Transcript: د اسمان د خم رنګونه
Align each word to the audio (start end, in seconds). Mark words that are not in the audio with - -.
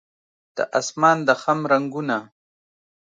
د 0.55 0.57
اسمان 0.79 1.17
د 1.27 1.29
خم 1.41 1.59
رنګونه 1.71 2.17